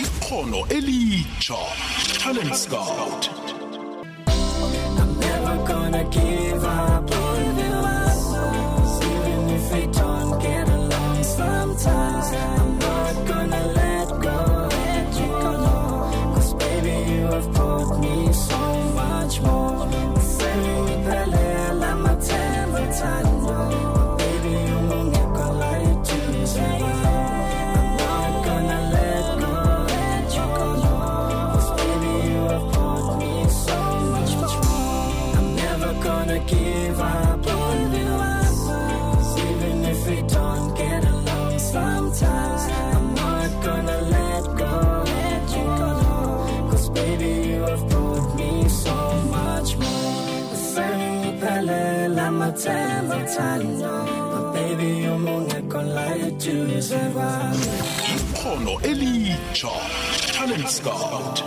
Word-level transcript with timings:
ikhono 0.00 0.60
elitsha 0.76 1.58
talent 2.22 2.56
scout 2.56 3.30
I'm 4.30 5.18
never 5.18 5.56
gonna 5.66 6.04
give 6.10 6.39
ikhono 58.06 58.78
elitsha 58.90 59.70
talent 60.34 60.68
scout 60.76 61.38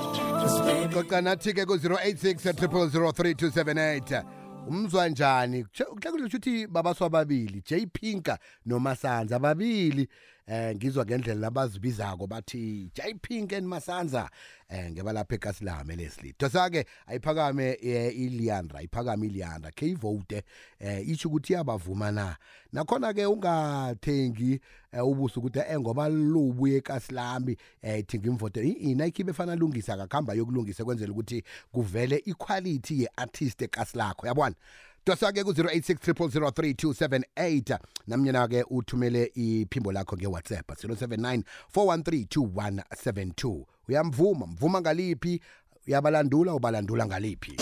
xoxa 0.94 1.20
nathi 1.26 1.54
ke 1.60 1.66
ku-086 1.66 4.24
umzwa 4.68 5.10
njani 5.12 5.64
kuhle 5.64 6.10
kuhle 6.12 6.26
ukuthi 6.30 6.56
babaswa 6.68 7.08
ababili 7.08 7.62
j 7.62 7.86
pinka 7.88 8.38
nomasanza 8.66 9.36
ababili 9.36 10.08
eh 10.48 10.76
ngizwa 10.76 11.06
ngendlela 11.06 11.48
abazibizako 11.48 12.28
bathi 12.28 12.90
Jay 12.96 13.14
Pink 13.14 13.54
and 13.54 13.68
Masanza 13.68 14.30
eh 14.70 14.92
ngeba 14.92 15.14
lapha 15.14 15.36
eKasilame 15.36 15.96
Leslie 15.96 16.34
dosa 16.40 16.70
ke 16.70 16.86
ayiphakame 17.08 17.78
eh, 17.82 18.18
iLiandra 18.18 18.80
ayiphakame 18.80 19.28
iLiandra 19.28 19.72
ke 19.72 19.88
ivote 19.88 20.44
eh 20.80 21.08
ithi 21.10 21.28
ukuthi 21.28 21.54
iyabavuma 21.54 22.12
na 22.12 22.36
nakhona 22.74 23.14
ke 23.14 23.26
ungathengi 23.26 24.60
eh, 24.92 25.00
ubuso 25.08 25.40
ukuthi 25.40 25.60
engoba 25.60 26.08
eh, 26.08 26.14
lubuye 26.14 26.78
eKasilame 26.78 27.58
ethi 27.82 28.20
ngimvote 28.20 28.64
ina 28.68 29.06
ikhibe 29.06 29.34
fana 29.34 29.56
lungisa 29.56 29.94
akakhamba 29.94 30.34
yokulungisa 30.34 30.84
kwenzela 30.86 31.14
ukuthi 31.14 31.44
kuvele 31.72 32.16
iquality 32.18 33.04
yeartist 33.04 33.62
eKasilakho 33.62 34.28
yabona 34.28 34.56
dosa-ke 35.04 35.44
ku-086 35.44 37.76
namnyena-ke 38.08 38.64
uthumele 38.72 39.28
iphimbo 39.36 39.92
lakho 39.92 40.16
ngewhatsapp 40.16 40.64
079 40.72 41.44
413 41.76 42.40
2172 42.40 43.66
uyamvuma 43.88 44.48
mvuma 44.48 44.82
ngaliphi 44.82 45.42
uyabalandula 45.88 46.56
ubalandula 46.56 47.06
ngaliphi 47.08 47.60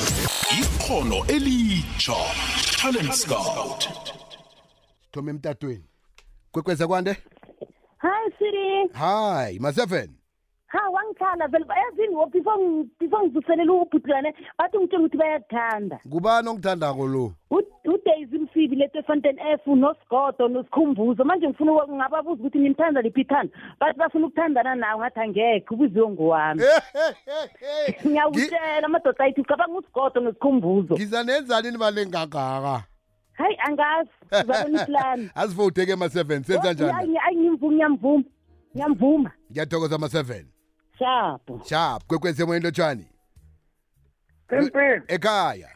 ikhono 0.61 1.25
elitsha 1.28 2.14
talent 2.81 3.14
scout 3.14 3.89
sithome 5.05 5.30
emtatweni 5.31 5.86
kwekweza 6.52 6.88
kwande 6.88 7.11
hi 8.02 8.30
siri 8.38 8.89
hi 8.94 9.59
ma-7 9.59 10.08
ngiyakhala 11.22 11.47
vele 11.47 11.66
bayazini 11.66 12.17
before 12.31 12.83
before 13.00 13.23
ngivuselela 13.23 13.73
ubhutlwane 13.73 14.33
bathi 14.58 14.77
ngitshela 14.77 15.03
ukuthi 15.05 15.17
bayakuthanda 15.17 16.00
ngubani 16.08 16.50
ongithandako 16.50 17.08
lo 17.08 17.31
udaisy 17.86 18.37
msibi 18.39 18.76
leto 18.76 18.99
efonten 18.99 19.37
f 19.39 19.61
nosigodo 19.67 20.48
nosikhumbuzo 20.48 21.23
manje 21.23 21.48
ngifuna 21.48 21.71
ngababuza 21.93 22.42
ukuthi 22.42 22.60
nimthanda 22.60 23.02
liphi 23.02 23.21
ithanda 23.21 23.54
bathi 23.80 23.99
bafuna 23.99 24.27
ukuthandana 24.27 24.76
nawe 24.76 24.99
ngathi 25.02 25.20
angekho 25.20 25.73
ubiziwe 25.73 26.10
ngowami 26.10 26.64
ngiyakutshela 28.05 28.83
amadoda 28.86 29.20
ayithi 29.23 29.42
ucabanga 29.42 29.77
usigodo 29.80 30.21
nosikhumbuzo 30.21 30.93
ngiza 30.93 31.23
nenzani 31.23 31.71
nibalengagaka 31.71 32.83
hayi 33.33 33.58
angazi 33.67 34.10
uzabona 34.43 34.81
iplani 34.83 35.30
azivoteke 35.42 35.93
ama-seven 35.93 36.43
senza 36.43 36.73
njani 36.73 37.17
ngiyamvuma 37.64 38.23
ngiyamvuma 38.76 39.31
ngiyathokoza 39.52 39.95
ama-seven 39.95 40.45
Shapho. 41.00 41.62
Shapho 41.66 42.04
kwekwezi 42.08 42.44
emoyeni 42.44 42.66
lotshani. 42.66 43.06
Kempini. 44.50 45.02
Ekhaya. 45.08 45.70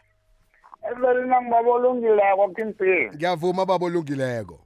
Ezelina 0.88 1.42
ngibabolungileko 1.42 2.48
Kempini. 2.56 3.10
Ngiyavuma 3.14 3.66
babolungileko. 3.66 4.60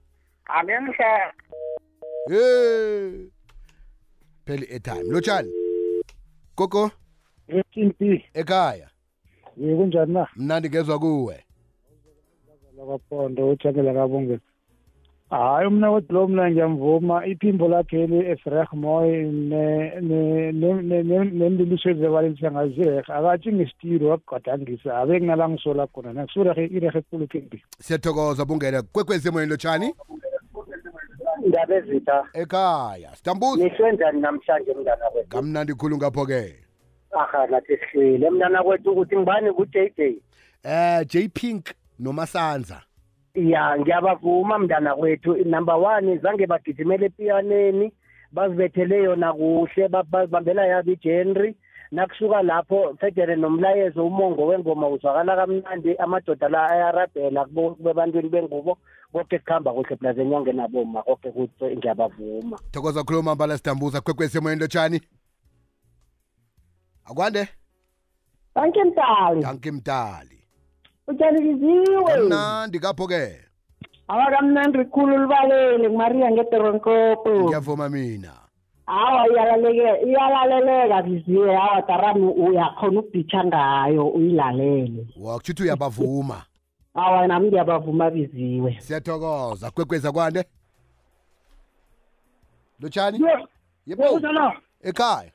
Ake 0.46 0.78
mhla. 0.80 1.32
Eh. 2.30 3.26
Pheli 4.44 4.66
etime 4.70 5.02
lotshani. 5.12 5.50
Gogo. 6.56 6.90
Kempini. 7.72 8.24
Ekhaya. 8.34 8.90
Yekunjani 9.56 10.12
na? 10.12 10.28
Mnandi 10.36 10.68
ngezwa 10.68 10.98
kuwe. 10.98 11.44
Labapondo 12.76 13.48
ujamela 13.48 13.94
kabongwe. 13.94 14.40
hayi 15.30 15.66
umna 15.66 15.90
wedlo 15.90 16.28
mna 16.28 16.50
ngiyamvuma 16.50 17.26
iphimbo 17.26 17.68
lakhe 17.68 18.02
eli 18.04 18.18
esireh 18.30 18.68
moy 18.72 19.08
nemlilisweli 21.38 22.00
zevalensia 22.00 22.50
ngazireh 22.50 22.98
akathi 23.10 23.52
ngesitiro 23.52 24.08
wakugadangisa 24.08 24.96
abe 24.98 25.18
kunala 25.18 25.48
ngisola 25.48 25.86
khona 25.86 26.12
nakusurehe 26.12 26.64
irehe 26.66 26.98
ekulu 26.98 27.26
phimbi 27.30 27.62
siyathokoza 27.84 28.44
bungene 28.44 28.82
kwekwezi 28.92 29.28
emoyeni 29.28 29.50
lotshani 29.50 29.88
ndabezitha 31.48 32.18
ekhaya 32.34 33.10
sitambuza 33.16 33.64
nihlwe 33.64 33.92
njani 33.92 34.20
namhlanje 34.20 34.74
mngana 34.80 35.04
wethu 35.14 35.28
kamnandi 35.28 35.74
khulu 35.74 35.96
ngapho-ke 35.96 36.54
aha 37.20 37.46
nathi 37.46 37.76
sihlwile 37.76 38.30
mntana 38.30 38.62
kwethu 38.62 38.90
ukuthi 38.90 39.16
ngibani 39.16 39.52
ku-j 39.52 39.92
j 39.96 40.04
um 40.06 40.16
eh, 40.64 41.00
j 41.06 41.28
pink 41.28 41.64
nomasanza 42.00 42.82
ya 43.48 43.76
ngiyabavuma 43.78 44.58
mntana 44.58 44.96
kwethu 44.96 45.34
number 45.44 45.74
one 45.76 46.16
zange 46.18 46.46
bagijimele 46.46 47.06
epiyaneni 47.06 47.92
bazibethele 48.32 48.96
yona 49.02 49.32
kuhle 49.32 49.88
babambela 49.88 50.66
yabo 50.66 50.90
ijenri 50.92 51.56
nakusuka 51.92 52.42
lapho 52.42 52.96
federe 53.00 53.36
nomlayezo 53.36 54.06
umongo 54.06 54.46
wengoma 54.46 54.88
uzwakala 54.88 55.36
kamnandi 55.36 55.96
amadoda 55.96 56.48
la 56.48 56.70
ayarabhela 56.70 57.46
bebantwini 57.80 58.28
bengubo 58.28 58.78
konke 59.12 59.38
kuhamba 59.38 59.72
kuhle 59.72 59.96
plaza 59.96 60.22
enyangeni 60.22 60.56
naboma 60.58 61.02
konke 61.02 61.30
kuhle 61.30 61.76
ngiyabavuma 61.76 62.56
thokoza 62.72 63.02
khuluma 63.04 63.34
mbala 63.34 63.56
sidambuza 63.58 64.00
kwekwesi 64.00 64.38
emoyeni 64.38 64.60
lotshani 64.60 65.00
akwande 67.04 67.48
danke 68.54 68.84
mtali 68.84 69.40
danke 69.42 69.70
mtali 69.70 70.39
utyanikiziwe 71.10 72.16
mnandi 72.24 72.78
kapho-ke 72.80 73.36
awa 74.08 74.30
kamnandi 74.30 74.84
khulu 74.90 75.18
lubalele 75.18 75.88
ngumaria 75.88 76.30
ngeteronkopo 76.30 77.30
ngiyavuma 77.44 77.88
mina 77.88 78.32
awa 78.86 79.26
iyalaleke 79.32 80.06
iyalaleleka 80.06 81.02
biziwe 81.02 81.56
awa 81.56 81.82
tarami 81.82 82.26
uyakhona 82.26 83.00
ukubhitsha 83.00 83.44
ngayo 83.44 84.08
uyilalele 84.08 85.06
wa 85.20 85.36
kutsho 85.40 85.62
uyabavuma 85.62 86.42
awa 86.94 87.26
nami 87.26 87.48
ngiyabavuma 87.48 88.10
biziwe 88.10 88.76
siyathokoza 88.80 89.70
kwekweza 89.70 90.12
kwane 90.12 90.44
lotshani 92.80 93.18
yebo 93.86 94.04
ekhaya 94.82 95.30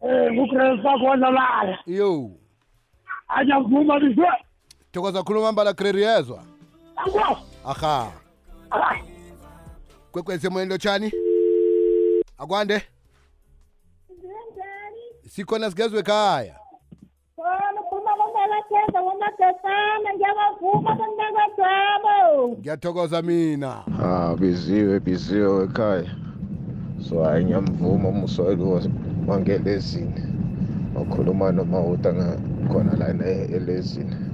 um 0.00 0.32
kukresa 0.38 0.90
khona 0.98 1.48
yo 1.86 2.30
ajavuma 3.28 4.00
biziwe 4.00 4.45
thokoza 4.96 5.22
khuluma 5.22 5.52
mbala 5.52 5.74
kreri 5.74 6.02
yezwa 6.02 6.38
aha 7.66 8.12
kwekwezi 10.12 10.46
emoyeni 10.46 10.72
lotshani 10.72 11.08
akwande 12.38 12.76
sikhona 15.28 15.68
sigezwe 15.70 15.98
ekhaya 16.00 16.56
ngiyathokoza 22.58 23.22
mina 23.22 23.70
ah 24.02 24.34
biziwe 24.40 25.00
biziwe 25.00 25.64
ekhaya 25.64 26.12
so 27.08 27.22
hayi 27.24 27.44
ngiyamvuma 27.44 28.08
umusoyelo 28.08 28.80
wangelezini 29.28 30.14
wakhuluma 30.96 31.52
noma 31.52 31.80
uta 31.92 32.12
khona 32.70 32.92
lana 33.00 33.24
elezini 33.56 34.25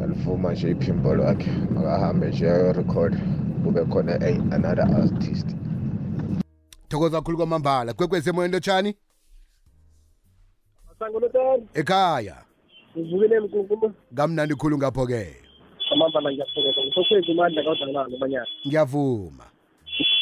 yalivuma 0.00 0.52
nje 0.52 0.70
iphimbo 0.70 1.14
lwakhe 1.14 1.50
makahambe 1.74 2.26
nje 2.28 2.50
ayorekhoda 2.50 3.18
kube 3.64 3.84
khona 3.92 4.14
another 4.56 4.86
artist 5.00 5.48
thokoza 6.88 7.16
kakhulu 7.18 7.36
kwamambala 7.36 7.92
kwekwezi 7.92 8.30
emoyeni 8.30 8.54
lotshani 8.54 8.94
sangolotani 10.98 11.68
ekhaya 11.74 12.36
ngivukile 12.98 13.40
mkunkulu 13.40 13.92
kamnandi 14.14 14.54
khulu 14.54 14.76
ngapho-ke 14.78 15.22
amambala 15.92 16.30
ngiyakhokoza 16.32 16.80
ngisokhwezi 16.86 17.28
umandla 17.32 17.60
kadanalo 17.64 18.16
banyana 18.20 18.46
ngiyavuma 18.66 19.44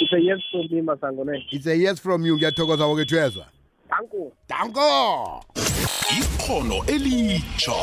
it's 0.00 0.12
a 0.12 0.18
yes 0.28 0.40
from 0.50 0.64
me 0.70 0.82
masangone 0.82 1.34
it's 1.50 1.66
a 1.66 1.74
yes 1.76 1.96
from 2.00 2.26
you 2.26 2.36
ngiyathokoza 2.36 2.86
woke 2.86 3.04
thwezwa 3.04 3.44
danko 3.90 4.32
danko 4.48 5.71
ikhono 6.18 6.78
elitsha 6.94 7.74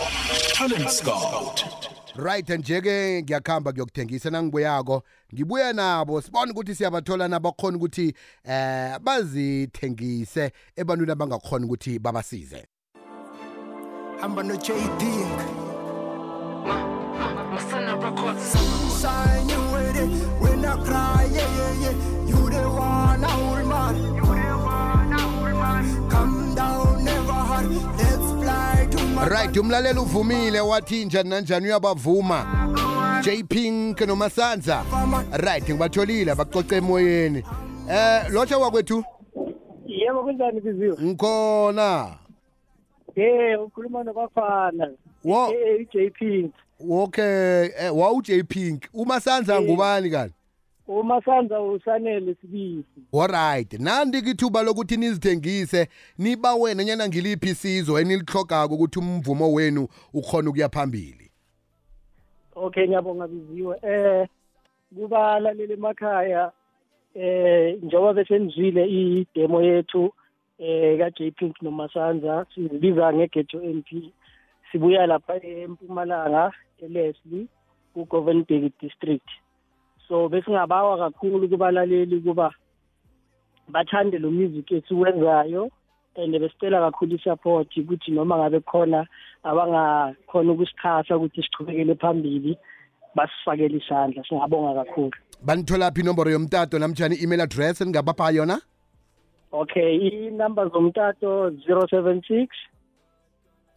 talent 0.54 0.90
scout 1.00 1.58
right 2.26 2.50
nje-ke 2.50 3.24
ngiyakuhamba 3.24 3.72
ngiyokuthengisa 3.72 4.30
nangibuyako 4.30 5.04
ngibuya 5.34 5.74
nabo 5.74 6.22
sibone 6.22 6.52
ukuthi 6.52 6.76
siyabathola 6.76 7.28
nabakhona 7.28 7.78
ukuthi 7.78 8.08
eh 8.50 9.00
bazithengise 9.06 10.52
ebantwini 10.76 11.12
abangakhona 11.12 11.66
ukuthi 11.66 12.00
babasize 12.00 12.68
hamba 14.22 14.44
no-j 14.44 14.68
ding 15.00 15.32
Sign 19.00 19.48
your 19.50 19.64
way. 19.74 19.89
right 29.30 29.58
umlaleli 29.58 30.00
uvumile 30.00 30.60
wathi 30.62 31.06
njani 31.06 31.30
nanjani 31.30 31.66
uyabavuma 31.66 32.46
jpink 33.24 34.02
nomasanza 34.02 34.84
right 35.32 35.64
ngibatholile 35.70 36.36
bacoce 36.36 36.76
emoyeni 36.76 37.44
eh 37.92 38.30
lotsha 38.30 38.58
wakwethu 38.58 39.04
yebo 39.88 40.24
kunjani 40.24 40.62
biziwe 40.62 40.98
ngikhona 41.04 42.16
ye 43.16 43.56
ukhuluma 43.56 44.04
nobafana 44.04 44.90
wo 45.26 45.54
j 45.94 46.10
pink 46.10 46.54
okay 46.90 47.70
eh 47.80 47.98
wa 47.98 48.14
j 48.24 48.44
pink 48.44 48.84
umasanza 48.94 49.62
ngubani 49.62 50.10
kanti 50.10 50.36
umasandla 50.98 51.62
usanele 51.62 52.36
sibisi 52.42 53.02
olright 53.14 53.74
nandike 53.80 54.30
ithuba 54.32 54.64
lokuthi 54.64 54.98
nizithengise 54.98 55.88
niba 56.20 56.56
wena 56.62 56.84
nyana 56.84 57.08
ngiliphi 57.08 57.48
isizwe 57.50 58.02
enilihlogako 58.02 58.74
ukuthi 58.76 59.00
umvumo 59.00 59.46
wenu 59.58 59.84
ukhona 60.14 60.50
ukuya 60.50 60.70
phambili 60.74 61.26
okay 62.56 62.86
ngiyabonga 62.88 63.26
biziwe 63.28 63.76
eh 63.94 64.24
kubalaleli 64.96 65.74
emakhaya 65.74 66.52
eh 67.14 67.78
njengoba 67.84 68.14
besenizwile 68.14 68.84
idemo 68.88 69.62
yethu 69.62 70.14
eh 70.58 70.98
ka-j 71.00 71.20
pink 71.38 71.56
nomasandla 71.62 72.46
sizibiza 72.56 73.14
ngegejo 73.14 73.62
m 73.62 73.82
p 73.88 74.12
sibuya 74.72 75.06
lapha 75.08 75.36
empumalanga 75.46 76.44
eleslie 76.86 77.46
ku-govenbek 77.94 78.74
district 78.82 79.28
so 80.10 80.28
besingabawa 80.30 80.98
kakhulu 80.98 81.48
kubalaleli 81.50 82.20
kuba 82.22 82.52
bathande 83.70 84.18
lo 84.18 84.32
music 84.34 84.72
esiwenzayo 84.74 85.70
and 86.18 86.34
besicela 86.40 86.82
kakhulu 86.90 87.16
i-support 87.16 87.70
ukuthi 87.78 88.12
noma 88.12 88.38
ngabe 88.42 88.60
khona 88.66 89.06
abangakhona 89.46 90.50
ukusikhasa 90.52 91.14
ukuthi 91.18 91.44
sichubekele 91.46 91.94
phambili 92.02 92.58
basifakele 93.16 93.78
isandla 93.78 94.24
singabonga 94.26 94.82
kakhulu 94.84 95.12
banitholaphi 95.46 96.02
inomboro 96.02 96.32
yomtato 96.34 96.80
namtshani 96.82 97.16
i-email 97.22 97.42
address 97.46 97.82
engabapha 97.86 98.32
yona 98.34 98.58
okay 99.54 99.94
inumber 100.10 100.72
zomtato 100.74 101.50
076 101.50 102.48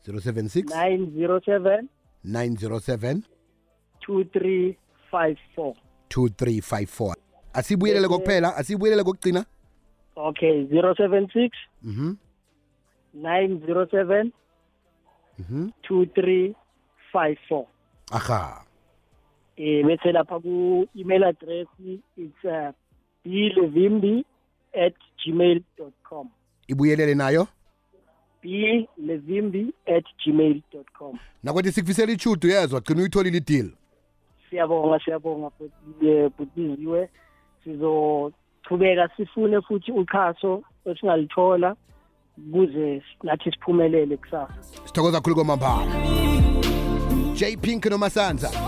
076 0.05 0.64
907 0.73 1.82
907 2.26 3.20
2354 4.08 5.91
2354 6.16 7.14
asibuyelele 7.52 8.08
kokuphela 8.08 8.56
asibuyelele 8.56 9.02
kokugcina 9.04 9.44
okay 10.16 10.62
076 10.64 11.50
mhm 11.82 12.14
907 13.16 14.26
mhm 15.38 15.70
2354 15.90 17.64
aha 18.12 18.64
eh 19.56 19.84
bese 19.86 20.12
lapha 20.12 20.38
ku 20.40 20.86
email 20.96 21.24
address 21.24 21.68
it's 22.16 22.44
uh, 22.44 22.72
blevimbi 23.24 24.24
at 24.86 24.94
gmail.com 25.24 26.28
ibuyelele 26.66 27.14
nayo 27.14 27.48
blevimbi 28.42 29.74
at 29.96 30.04
gmail.com 30.24 31.18
nakwethu 31.42 31.72
sikufisela 31.72 32.12
ichudo 32.12 32.48
yezwa 32.48 32.80
gcina 32.80 33.00
uyitholile 33.00 33.36
ideal 33.38 33.70
siyabonga 34.52 34.99
siyabonga 35.04 35.49
butiziwe 36.38 37.08
sizochubeka 37.64 39.08
sifune 39.16 39.60
futhi 39.62 39.93
uxhaso 39.93 40.62
esingalithola 40.87 41.76
kuze 42.52 43.02
nathi 43.26 43.50
siphumelele 43.52 44.16
kusasa 44.16 44.54
sithokoza 44.87 45.16
kakhulu 45.19 45.34
kwamambala 45.37 45.90
j 47.37 47.56
pink 47.56 47.87
nomasanza 47.90 48.62